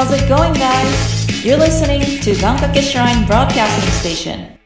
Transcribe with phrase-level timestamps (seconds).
[0.00, 1.44] How's it going, guys?
[1.44, 4.56] You're listening to Gankake Shrine Broadcasting Station.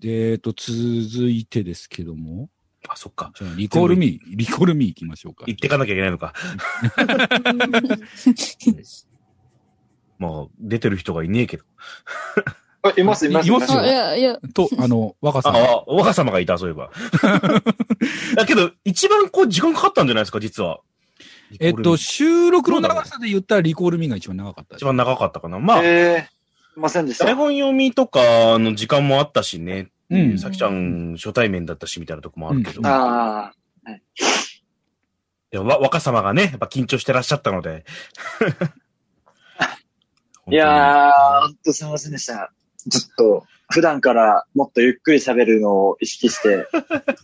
[0.00, 2.48] でえっと、続いてですけども、
[2.88, 3.30] あ、そっか。
[3.34, 5.44] じゃあ、リコールミー、リコールミー行きましょうか。
[5.46, 6.32] 行ってかなきゃいけないのか。
[10.18, 11.64] まあ、出てる人がいねえけど。
[12.84, 13.48] あいます、います。
[13.48, 15.56] いますよあ、いや、いや、と、あの、若さん。
[15.56, 16.90] あ若様がいた、そういえば。
[18.34, 20.80] だけど、一番こう、時間かかったんじゃないですか、実は。
[21.60, 25.58] えっと、収録の長さで言ったらリコールミーが一番長かった一番長かったかな。
[25.58, 27.24] まあ、えー、いませんでした。
[27.24, 29.90] 台本読みとかの時間もあったしね。
[30.10, 32.80] うんさきちゃん初対面だったし、みたいなとこもあるけど。
[32.80, 33.52] うんいあ
[35.50, 37.84] やわ若様がね、やっぱ緊張してらっしゃったので。
[39.58, 39.76] あ。
[40.50, 42.52] いやー、ほんとすみませんでした。
[42.90, 46.66] ちょっと、普段からもっとゆっくり喋るのを意識して、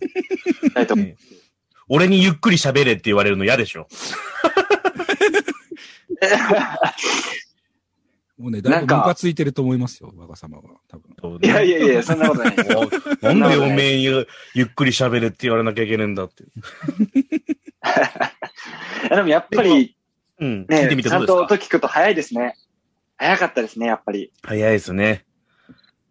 [0.73, 1.17] たいと思う。
[1.89, 3.87] 俺にゆっくり喋れって言われるの嫌でしょ。
[8.37, 10.63] もうね、だいぶムカついてると思いますよ、若様は。
[10.87, 11.39] 多分。
[11.43, 12.69] いやいやいや、そんなことないです。
[13.21, 16.45] おなんでおめえゆゆっくり喋れって言われなきゃいけねえんだって。
[19.13, 19.97] でもやっぱり、
[20.39, 20.65] うん。
[20.69, 21.41] 聞いねてみ、てちゃんですか？
[21.41, 22.55] 音聞くと早いですね。
[23.17, 24.31] 早かったですね、やっぱり。
[24.43, 25.25] 早いですね。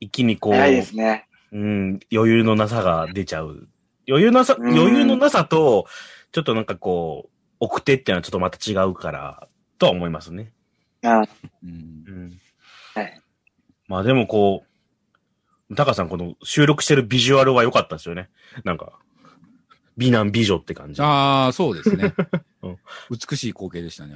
[0.01, 1.27] 一気にこう、早いですね。
[1.53, 3.67] うん、余裕のなさが出ちゃう。
[4.09, 5.87] 余裕なさ、うん余裕のなさと、
[6.33, 10.53] ちょっとなんかこう、奥手っていうのはちょっとまた違うから、とは思いますね。
[11.03, 11.19] あ
[11.62, 12.41] うんうん。
[12.95, 13.20] はい。
[13.87, 14.65] まあでもこ
[15.70, 18.31] う、タカさんこの収録してるビジュアルは良かったですよね。
[18.65, 18.92] なんか、
[19.97, 21.03] 美男美女って感じ。
[21.03, 22.15] ああ、そうですね
[22.62, 22.78] うん。
[23.11, 24.15] 美しい光景でしたね。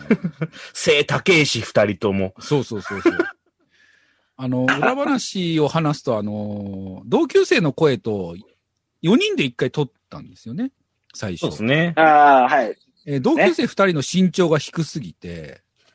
[0.73, 2.34] 背高いし二人とも。
[2.39, 3.19] そうそうそうそう。
[4.37, 8.37] あの、裏話を話すと、あの、同級生の声と
[9.03, 10.72] 4人で1回撮ったんですよね。
[11.14, 11.41] 最初。
[11.41, 11.92] そうですね。
[11.97, 12.77] ああ、はい。
[13.06, 15.62] えー同級生2人の身長が低すぎて、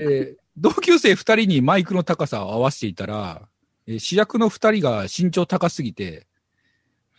[0.00, 3.48] えー同級生2人にマイクの高さを合わせていたら、
[3.86, 6.26] えー主役の2人が身長高すぎて、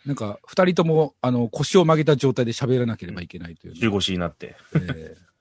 [0.06, 4.54] なんか2人ともあの腰を曲げた状態で喋らなければいけないという、中腰になって。
[4.74, 5.24] えー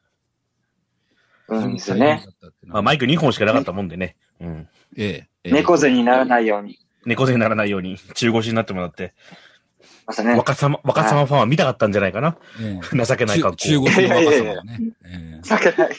[1.50, 2.26] うんですよね。。
[2.66, 4.16] まあマイク2本しかなかったもんでね。
[4.40, 4.68] うん。
[4.98, 6.80] ええええ猫背にならないように。
[7.06, 9.14] 猫背にならないように中腰になってもらって。
[10.06, 10.36] ましたね。
[10.36, 12.38] 若様、若様ファンは見たかったんじゃないかな。
[12.62, 13.58] ええ情けない格好。
[13.58, 14.80] 中中腰の若ね。
[15.06, 15.96] ええ情けない。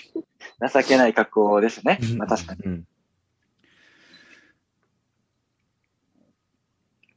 [0.73, 1.99] 情けない格好ですね。
[2.17, 2.61] まあ確かに。
[2.65, 2.85] うん。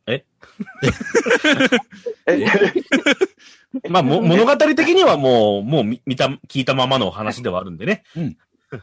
[0.08, 0.26] え、
[3.90, 8.04] まあ、も、物語的にはもう、もう見見た、聞いたままの話ではあるんでね。
[8.16, 8.38] うん。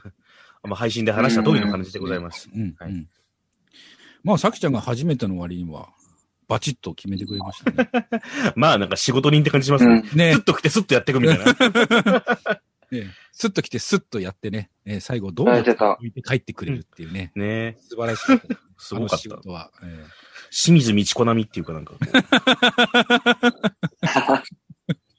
[0.65, 2.49] まあ、配信で話した通りの話でございます。
[2.55, 2.75] うん。
[2.79, 3.09] はいうん
[4.25, 5.91] まあ、さきちゃんが初めての割には、
[6.49, 7.91] バチッと決めてくれましたね。
[8.57, 10.03] まあ、なんか仕事人って感じしますね。
[10.11, 10.19] うん。
[10.19, 11.45] ねスッと来てスッとやっていくみたいな。
[12.91, 15.75] ねスッと来てスッとやってね、えー最後どうやって
[16.23, 18.47] 帰ってくれるっていうね、ね素晴らしかった。
[18.79, 19.17] すごかった。
[19.19, 19.71] 仕事は。
[19.83, 20.07] えー
[20.51, 21.99] 清水道子並みっていうかなんかこ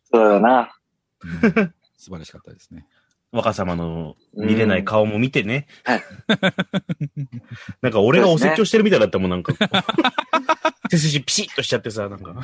[0.09, 0.73] そうだな。
[1.21, 2.87] うん素晴らしかったですね。
[3.35, 5.67] う、若様の見れない顔も見てね。
[5.83, 6.03] はい
[7.81, 9.59] なんか俺がお説教してるみたいだったもん、なんかこ
[10.85, 10.89] う。
[10.89, 12.35] 背筋ピシッとしちゃってさ、なんか。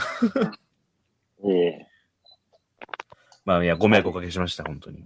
[1.43, 1.87] い えいえ。
[3.45, 4.99] まあ、いや、ご迷惑おかけしました、本当に。
[4.99, 5.03] い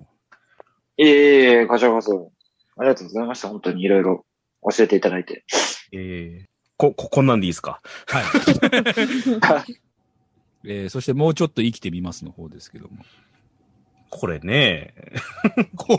[0.99, 2.31] えいえいえ、こちらこそ。
[2.77, 3.47] ありがとうございました。
[3.49, 4.25] 本当にいろいろ
[4.75, 5.45] 教えていただいて。
[5.93, 7.81] ええこ、こ、こんなんでいいですか？
[8.07, 8.23] はい。
[10.67, 13.05] えーそしてもうちょっと生きてみますの方ですけども。
[14.09, 14.93] これね、
[15.75, 15.97] こ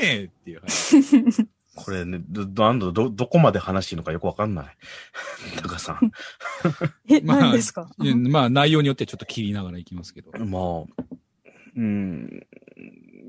[0.18, 1.46] ねっていう話。
[1.76, 4.76] これね、ど、なんだ、ど、どこまで話していいのかよくわかんない。
[5.60, 6.12] タカさん。
[7.10, 7.90] え、まあ何ですか？
[7.98, 10.30] うんまあ、内容によってちょっと切りながらいきますけど。
[10.44, 10.58] ま
[11.02, 11.12] あ、
[11.76, 12.46] うん、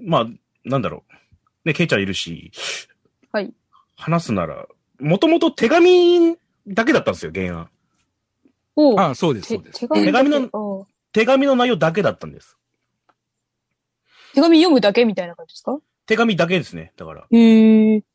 [0.03, 0.27] まあ、
[0.63, 1.67] なんだろう。
[1.67, 2.51] ね、ケイちゃんいるし、
[3.31, 3.51] はい。
[3.95, 4.67] 話すなら、
[4.99, 6.37] もともと手紙
[6.67, 7.69] だけだったんですよ、原案。
[8.75, 9.79] おうああ、そうです、そ手うです。
[9.79, 12.57] 手紙の手紙の内容だけだったんです。
[14.35, 15.77] 手紙読むだけみたいな感じですか？
[16.05, 17.25] 手紙だけですね、だから。
[17.31, 17.99] へえ。
[17.99, 18.05] だか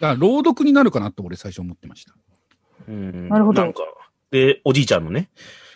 [0.00, 2.14] ら朗読になるかなと俺最初思ってました。
[2.88, 3.80] うんなるほどなんか、
[4.30, 5.30] で、おじいちゃんのね、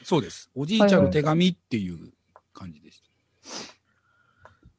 [0.04, 0.50] そうです。
[0.54, 2.12] おじいちゃんの手紙っていう
[2.52, 3.08] 感じでした。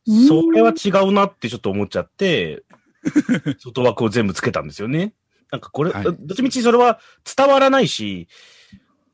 [0.07, 2.63] うんそれは違うなってちょっと思っちゃって、
[3.59, 5.13] 外枠を全部つけたんですよね。
[5.51, 7.00] なんかこれ、はいどっちみちそれは
[7.36, 8.27] 伝わらないし、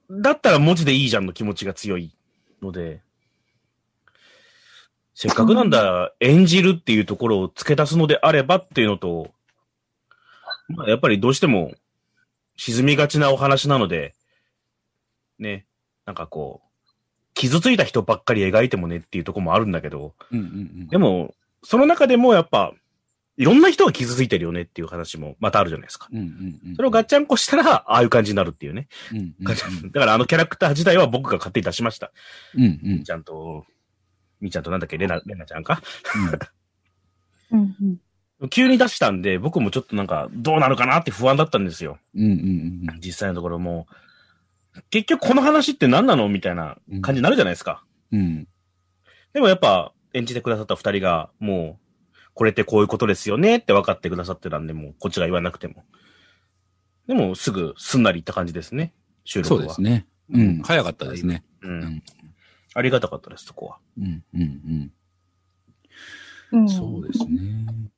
[0.09, 2.15] だったら文字でいいじゃんの気持ちが強い
[2.61, 3.01] ので、
[5.19, 9.31] せっかくなんだ、演じるっていうところを付け出すのであればっていうのと、
[10.69, 11.71] まあ、やっぱりどうしても
[12.55, 14.13] 沈みがちなお話なので、
[15.39, 15.65] ね、
[16.05, 16.67] なんかこう、
[17.33, 20.49] 傷ついた人ばっかり描いてもねっていうところもあるんだけど、うんうんう
[20.83, 20.87] ん。
[20.87, 21.33] でも、
[21.63, 22.73] その中でもやっぱ、
[23.37, 26.09] いろんな人が傷ついてるよねっていう話もまたあるじゃないですか。
[26.11, 26.75] うんうんうん。
[26.75, 28.87] それをガッチャンコしたら、ああいう感じになるっていうね。
[29.11, 32.11] うんだからあのキャラクター自体は僕が勝手に出しました。
[32.53, 33.65] うんうんうんちゃんと、
[34.39, 35.81] みーちゃんとなんだっけ、レナ、レナちゃんか？
[37.51, 37.75] うん
[38.41, 38.49] うん。
[38.49, 41.97] 急に出したんで、僕もちょっとなんか、どうなるかなって不安だったんですよ。
[42.15, 42.33] うんうんう
[42.93, 43.87] ん実際のところも
[44.75, 46.29] う、結局この話って何なの？
[46.29, 47.83] みたいな感じになるじゃないですか。
[48.11, 48.19] うん。
[48.19, 48.47] うん。
[49.33, 53.57] でもやっぱ、演じてくださった二人が、もう、これってこういうことですよね？
[53.57, 55.83] って分かってくださってたんで、もう、こっちが言わなくても。
[57.07, 58.93] でも、すぐ、すんなりいった感じですね。
[59.23, 59.59] 収録は。
[59.61, 60.05] そうですね。
[60.31, 60.61] うん。
[60.61, 61.43] 早かったですね。
[61.61, 61.67] う。
[61.67, 62.03] うんん。
[62.77, 63.77] ありがたかったです、そこは。
[63.97, 64.91] うんうん
[66.51, 66.61] うん。
[66.61, 66.69] うん。
[66.69, 67.89] そうですね。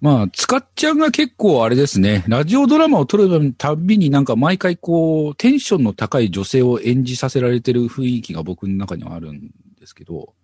[0.00, 10.34] まあ、つかっちゃんが結構あれですね、ラジオドラマを撮るたびになんか毎回こう、テンションの高い女性を演じさせられてる雰囲気が僕の中にはあるんですけど、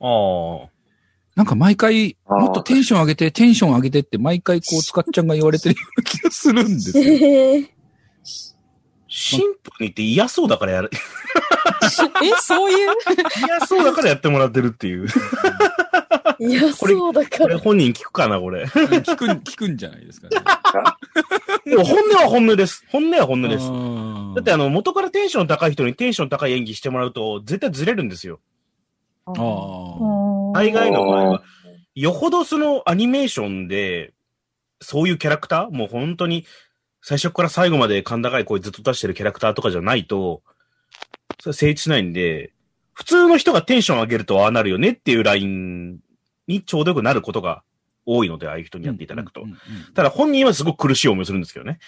[0.00, 0.68] ああ。
[1.36, 7.04] なんか毎回、もっとテンション上げて、テンション上げてって毎回こう、つかっちゃんが言われてるような気がするんですよ。
[7.04, 7.68] えー、
[9.14, 10.90] シンプルに言って嫌そうだからやる、
[12.00, 12.94] え、そういう？
[13.46, 15.06] 嫌そうだからやってもらってるっていう。
[16.38, 17.60] いや、これそうだかこれら。
[17.60, 18.64] 本人聞くかな、これ。
[18.64, 20.36] 聞くん、聞くんじゃないですかね。
[21.64, 22.84] でも本音は本音です。
[22.88, 23.66] 本音は本音です。
[24.34, 28.40] だってあの、元からテンション高い人にテンション高い演技してもらうと、絶対ずれるんですよ。
[29.26, 30.52] あー。
[30.54, 31.42] 大概の場合は。
[31.94, 34.12] よほどそのアニメーションで、
[34.80, 35.70] そういうキャラクター？
[35.70, 36.44] もう本当に、
[37.02, 40.42] 最初から最後まで甲高い声ずっと出してるキャラクターとかじゃないと、
[41.40, 42.52] それ成立しないんで、
[42.92, 45.98] 普通の人がテンション上げるとああなるよねっていうライン
[46.46, 47.62] にちょうどよくなることが
[48.04, 49.44] 多いので、ああいう人にやっていただくと
[49.94, 51.78] ただ本人はすごく苦しい思いをするんですけどね。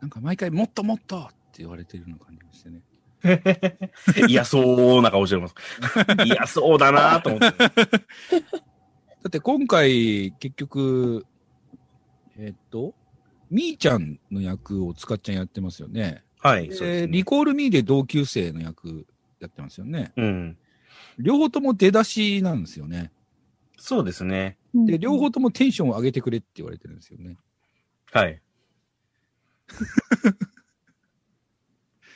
[0.00, 2.82] なんか毎回もっともっとって言われてるような感じがしてね。
[4.28, 5.54] 嫌そうな顔してます。
[6.24, 7.58] 嫌そうだなと思って。
[9.22, 11.24] だって今回、結局、
[12.36, 12.94] えっと、
[13.52, 16.24] みーちゃんの役を使っちゃんやってますよね。
[16.40, 16.68] はい。
[16.68, 19.06] でそうですねリコールミーで同級生の役
[19.40, 20.12] やってますよね。
[20.16, 20.56] うん。
[21.18, 23.12] 両方とも出だしなんですよね。
[23.76, 24.56] そうですね。
[24.74, 27.36] で、両方ともテンションを上げてくれって言われてるんですよね。
[28.10, 28.40] はい。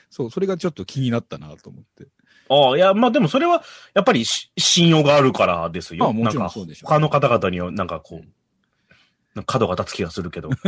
[0.09, 2.07] そう、それがちょっと気になったなと思って。
[2.49, 3.63] ああ、いや、まあでもそれは、
[3.93, 6.07] やっぱりし信用があるからですよ。
[6.07, 8.27] ああもちろんなんかそうでしょう他の方々には、なんかこう、
[9.45, 10.51] 角が立つ気がするけど。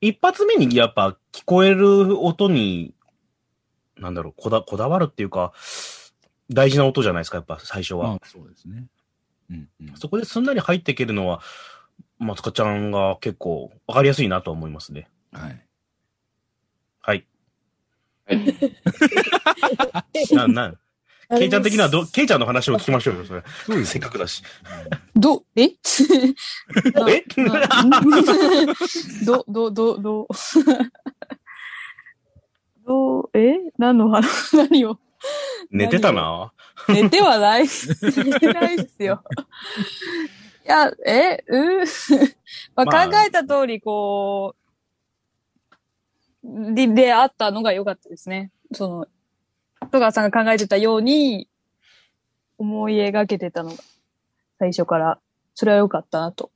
[0.00, 2.94] 一発目にやっぱ聞こえる音に、
[3.96, 5.52] なんだろう、こだ、こだわるっていうか、
[6.50, 8.08] 大事な音じゃないですか、やっぱ最初は。
[8.08, 8.86] まあ、そうですね。
[9.50, 9.96] うん、うん。
[9.96, 11.40] そこですんなり入っていけるのは、
[12.18, 15.08] 松かちゃんが結構わかりやすいなと思いますね。
[15.32, 15.66] はい。
[17.00, 17.26] はい。
[18.28, 18.36] え
[20.34, 20.74] な、な、
[21.38, 23.42] ケイちゃん的にはど、ケイちゃんの話を聞きましょうよ、それ。
[23.66, 24.42] そうですせっかくだし。
[25.14, 25.62] ど、え？
[27.08, 27.24] え？
[29.24, 30.28] ど、ど、ど、ど、
[32.86, 33.24] ど。
[33.34, 33.56] う、え？
[33.78, 34.98] 何の話、何を？
[35.70, 36.52] 寝てたな？
[36.88, 37.66] 寝てはない。
[37.66, 39.24] 寝てないっすよ。
[40.64, 41.84] いや、え、う
[42.74, 43.08] まあ、まあ。
[43.08, 44.54] 考えた通り、こ
[46.44, 48.50] う、で、であったのが良かったですね。
[48.72, 49.06] その、
[49.90, 51.48] 戸川さんが考えてたように、
[52.58, 53.76] 思い描けてたのが、
[54.58, 55.18] 最初から、
[55.54, 56.50] それは良かったなと。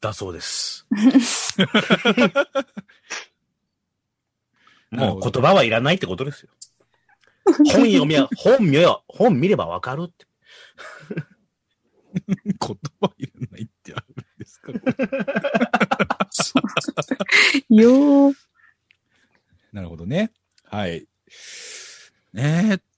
[0.00, 0.86] だそうです。
[4.90, 6.50] もう言葉はいらないってことですよ。
[7.44, 10.26] 本読みや、 本見よ、本見ればわかるって。
[12.26, 12.56] 言
[13.00, 14.72] 葉いらないってあるんですか？
[17.68, 18.34] よー。
[19.72, 20.32] なるほどね。
[20.64, 21.06] はい。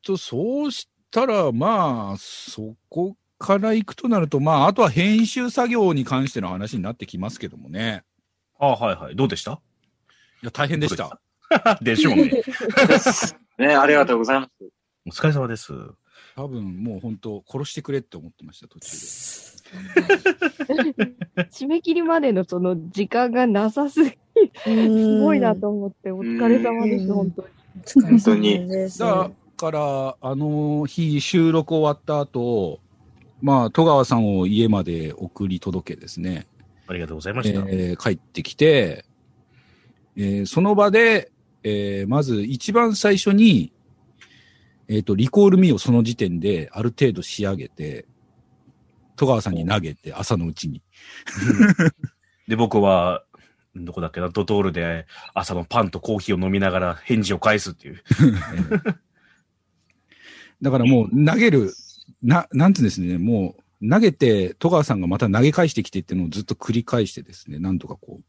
[0.08, 8.04] と、そうしたら、まあ、そこから行くとなると、まあ、あとは編集作業に関しての話になってきますけどもね。
[8.58, 9.16] ああ、はいはい。
[9.16, 9.60] どうでした？
[10.42, 11.20] いや、大変でした。
[11.82, 12.42] でしょうね。
[13.58, 14.52] ね、 ありがとうございます。
[15.06, 15.72] お疲れ様です。
[16.36, 18.96] 多分、もう本当、殺してくれって思ってました、途中で。
[21.52, 24.10] 締め切りまでのその時間がなさすぎ、
[24.64, 27.48] すごいなと思って、お疲れ様です、うん本当に。
[28.08, 28.66] 本当に。
[29.58, 32.80] から、あの日、収録終わった後、
[33.42, 36.46] まあ、戸川さんを家まで送り届けですね。
[36.86, 37.60] ありがとうございました。
[37.68, 39.04] えー帰ってきて、
[40.16, 41.30] えーその場で、
[41.64, 43.72] えーまず一番最初に、
[44.88, 48.06] えっ、と、リコールミーをその時点である程度仕上げて、
[49.16, 50.82] 戸川さんに投げて、朝のうちに。
[52.46, 53.22] で、僕は、
[53.76, 58.02] どこだっけな、ドトールで朝のパンとコーヒーを飲みながら返事を返すっていう。
[60.62, 61.74] だからもう投げる、
[62.22, 68.24] な、なんていうんですね、もう投げて、戸川さんがまた投げ返してきてっていうのをずっと繰り返してですね、なんとかこう、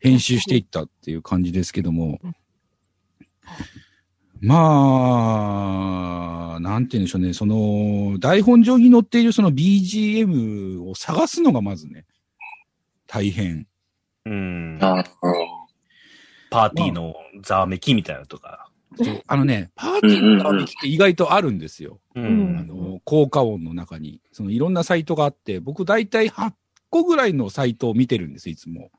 [0.00, 2.20] 編集していったっていう感じですけども、
[4.40, 4.56] ま
[6.56, 12.06] あ、なんて言うんでしょうね、その、台本上に載っているその BGM を探すのがまずね、
[13.06, 13.68] 大変。
[14.26, 14.78] うん。
[14.80, 15.04] あ
[16.50, 18.68] パーティーのざわめきみたいなのとか。
[18.96, 22.00] そうあのね、パーティーのためきって意外とあるんですよ。
[22.14, 24.20] ううんあの、効果音の中に。
[24.32, 26.52] そのいろんなサイトがあって、僕大体8
[26.90, 28.90] 個ぐらいのサイトを見てるんです、いつも。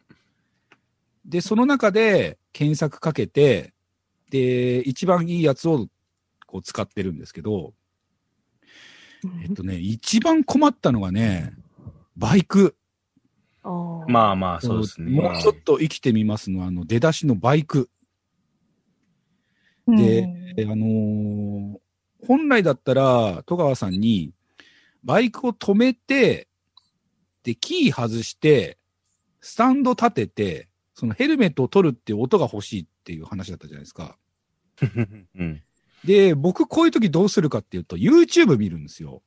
[1.25, 3.73] で、その中で検索かけて、
[4.29, 5.87] で、一番いいやつを
[6.47, 7.73] こう使ってるんですけど、
[9.43, 11.53] えっとね、一番困ったのがね、
[12.17, 12.75] バイク。
[14.07, 15.11] まあまあ、そうですね。
[15.11, 17.89] もうちょっと生きてみますの、あの、出だしのバイク。
[19.87, 21.83] うんでであのー
[22.25, 24.31] 本来だったら、戸川さんに、
[25.03, 26.47] バイクを止めて、
[27.43, 28.77] で、キー外して、
[29.41, 34.17] スタンド立てて、そのヘルメットを取るっていう音が欲しいっていう話だったじゃないですか。
[35.35, 35.61] うん。
[36.05, 39.21] で、僕こういう時どうするかっていうと、YouTube 見るんですよ。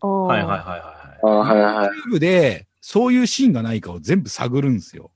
[0.00, 1.90] はいはいはいはいあ、はいはい。
[2.08, 5.12] YouTube で、そういうシーンがないかを全部探るんですよ。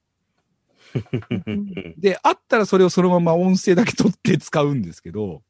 [1.01, 2.01] はい。
[2.01, 5.43] で、あったらそれをそのまま音声だけ取って使うんですけど、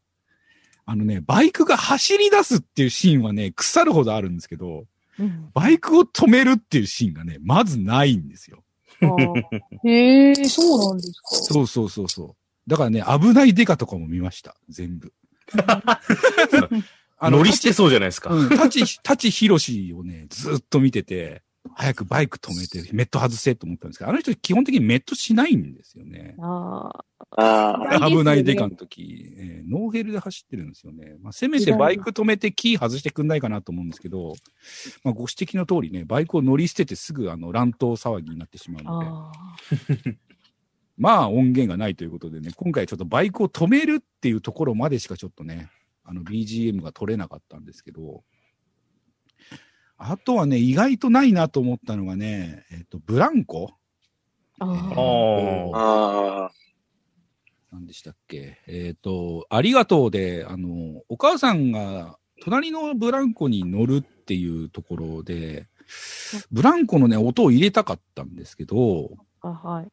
[0.87, 4.85] あのね、バイクが走り出すっていうシーンはね、腐るほどあるんですけど、
[5.19, 8.62] うんバイクを止めるっていうシーンがね、まずないんですよ。
[9.85, 11.28] へえ、そうなんですか。
[11.31, 12.71] そうそうそうそう。
[12.71, 14.55] だからね、危ないデカとかも見ました。
[14.69, 15.12] 全部。
[17.21, 18.31] 乗りしてそうじゃないですか。
[18.33, 21.43] うん、タチ、タチヒロシをね、ずっと見てて、
[21.75, 26.35] 早くバイク止めて、メット外せと思ったんですけど、あの人基本的にメットしないんですよね。
[26.41, 26.91] あ
[27.31, 31.17] ああ、危ないデカの時、えーノーヘルで走ってるんですよね。
[31.21, 34.35] まあ、せめてバイク止めてキー外してくんないかなと思うんですけど、
[35.05, 39.07] まあ、ご指摘の通りね、バイクを乗り捨ててすぐあの乱闘騒ぎになってしまうーので、
[40.11, 40.15] あ
[40.97, 45.71] まあ音源がないということでね、今回ちょっとバイクを止めるっていうところまでしかちょっとね、
[46.05, 48.25] あの BGM が取れなかったんですけど、
[49.99, 53.75] あとはね、意外とないなと思ったのがね、えっ、と、ブランコ？
[54.61, 54.64] ー。
[54.64, 55.73] あー。
[56.47, 56.50] あ
[57.73, 58.59] 何でしたっけ？
[58.69, 65.67] えっ、と、ありがとうで、あの、お母さんが隣のブランコに乗るっていうところで、
[66.52, 69.88] ブランコのね、音を入れたかったんですけど、あ、はい。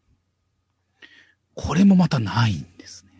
[1.56, 3.12] これもまたないんですね。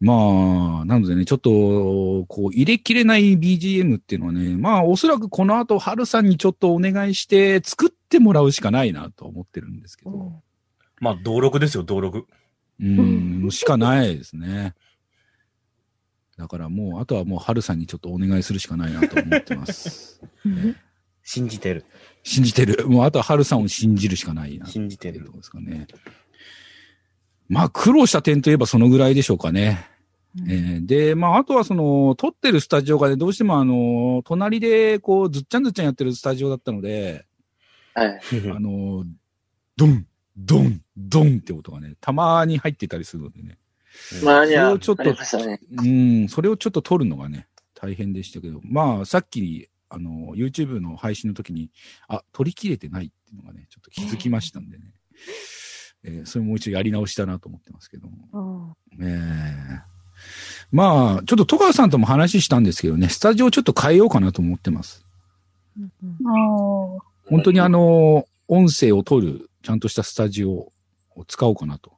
[0.00, 10.42] まあ、なのでね、ちょっと、こう、入れきれない BGM っていうのはね、まあ、おそらくこの後、春さんにちょっとお願いして、作ってもらうしかないなと思ってるんですけど、
[11.00, 12.26] まあ、登録ですよ、登録。
[12.78, 14.74] うん、しかないですね。
[16.36, 20.20] だからもう、あとはもう、春さんにちょっとお願いするしかないなと思ってます。
[21.24, 21.84] 信じてる。
[22.22, 22.86] 信じてる。
[22.86, 24.66] もう、あとは春さんを信じるしかないな。
[24.66, 25.86] 信じてるっていうところですかね。
[27.48, 29.86] まあ、苦労した点といえばそのぐらいでしょうかね。
[30.48, 37.24] えーで、まあ、あとはその、撮ってるスタジオがね、どうしてもあの、隣で、こう、ずっちゃんずっちゃんやってるスタジオだったので、
[37.94, 38.20] はい。
[38.54, 39.04] あの、
[39.76, 43.58] ドン、ドン、ドンって音がね、たまに入ってたりするのでね。
[44.22, 45.60] まあには、それをちょっとありましたね。
[45.70, 51.70] うん、それをちょっと撮るのがね、大変でしたけど、まあ、さっき、あの、YouTube の配信の時に、
[52.08, 54.84] あ、撮り切れてないっていうのがね、ちょっと気づきましたんでね。
[56.04, 58.74] えーそれもう一度やり直したなと思ってますけども。
[59.00, 59.20] あえ
[59.82, 59.96] え
[60.72, 65.04] まあ、ちょっと戸川さんとも話したんですけどね、スタジオちょっと変えようかなと思ってます。
[67.28, 70.72] 本当にあの、音声を取る、ちゃんとしたスタジオを
[71.26, 71.92] 使おうかなと。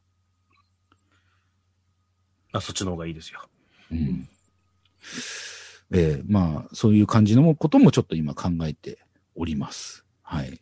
[2.53, 3.41] あ、そっちの方がいいですよ。
[3.93, 4.29] うん。
[5.93, 8.99] ええまあ、そういう感じのこともちょっと今考えて
[9.35, 10.05] おります。
[10.23, 10.61] はい。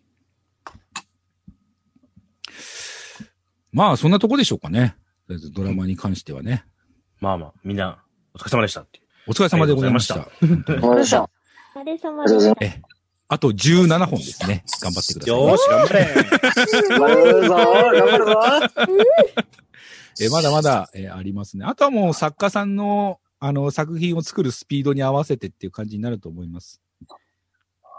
[3.73, 4.97] まあ、そんなとこでしょうかね。
[5.27, 6.65] とりあえずドラマに関してはね。
[7.21, 8.03] まあまあ、みんな、
[8.35, 9.05] お疲れ様でしたっていう。
[9.29, 10.17] お疲れ様でございました。
[10.17, 11.29] お疲れ様
[11.75, 12.83] ありがとうございまええ
[13.29, 14.63] あと17本ですね。
[14.81, 15.37] 頑張ってください。
[15.37, 16.05] よーし、頑張れ
[16.65, 16.89] す。
[16.89, 18.41] 頑張るぞ頑張るぞ
[20.21, 21.65] え、まだまだ、えありますね。
[21.67, 26.81] あとはもう作家さんの、あの、作品を作るスピードに合わせてっていう感じになると思います。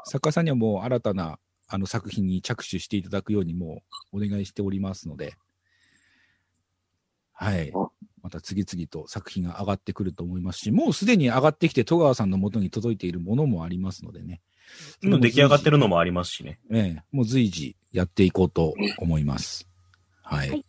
[0.06, 3.84] 作家さんにはもう新たな、あの作品に着手していただくようにも
[4.14, 5.34] うお願いしておりますので、
[7.40, 7.92] はいお。
[8.24, 14.42] また次々と作品が上がってくると思いますし、もうすでに上がってきて戸川さんの元に届いているものもありますのでね。
[15.02, 16.60] もう出来上がってるのもありますしね。
[16.72, 19.68] ええ、もう随時やっていこうと思います。
[20.24, 20.50] はい。
[20.50, 20.66] はい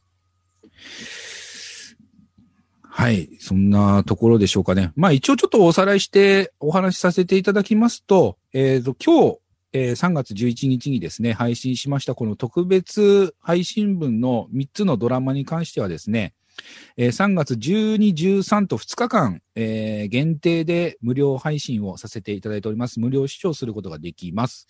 [2.98, 3.28] はい。
[3.38, 4.90] そんなところでしょうかね。
[4.96, 9.38] まあ一応ちょっとおさらいしてお話しさせていただきますと、えっ、と、今日、
[9.72, 16.34] えー3月11日にですね、配信しましたこの特別配信分の3つのドラマに関してはですね、
[16.96, 23.00] えー3月12、13と2日間、えー限定で無料配信をさせていただいております。
[23.00, 24.66] 無料視聴することができます。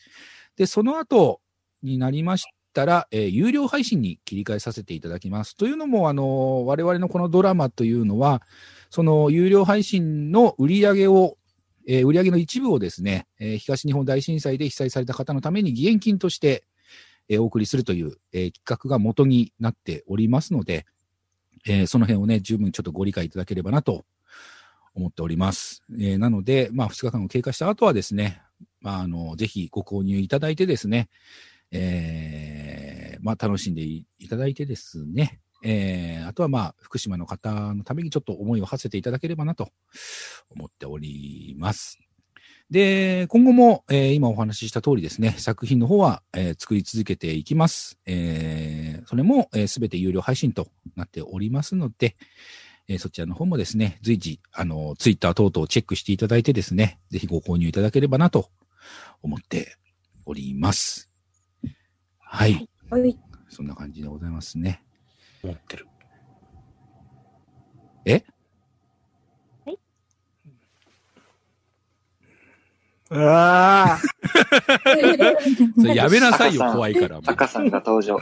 [0.57, 1.41] で、その後
[1.83, 5.57] になりましたら、えー有料配信に切り替えさせていただきます。
[5.57, 8.43] というのも、あの、我々のこのドラマというのは、
[8.91, 11.37] その有料配信の売り上げを、
[11.87, 16.65] えー売上の一部をですね、えー東日本大震災で被災された方のために義援金として、
[17.29, 20.87] えーお送りするという、えー企画が元になっておりますので、
[21.67, 24.05] えーその辺をね、十分ちょっとご理解いただければなと
[24.95, 25.83] 思っております。
[25.93, 28.43] えーなので、まあ、2日間を経過した後はですね、
[28.81, 31.09] まあ、あの、ぜひご購入いただいてですね、
[31.71, 39.71] えーまあ、楽しんでいただいてですね、えーあとはまあ、福島の方のためにちょっと思いを馳せていただければなと
[40.51, 42.08] 思っております。
[42.71, 47.99] で、今後も、えー今お話しした通りですね、作品の方は、えー作り続けていきます。
[48.07, 52.17] えーそれもすべ、全て有料配信となっておりますので、
[52.89, 58.51] えーそちらの方もですね、随時、あの、ツイッター等々チェックしていただいてですね、ぜひご購入いただければなと
[59.23, 59.77] 思って
[60.27, 61.11] おります。
[62.19, 62.69] はい。
[62.91, 63.19] はい。
[63.49, 64.83] そんな感じでございますね。
[65.43, 65.87] 持ってる。
[68.05, 68.25] え？
[73.11, 73.99] うわ
[75.79, 77.15] それやめなさいよ、怖いから。
[77.17, 78.21] もうタカさんが登場。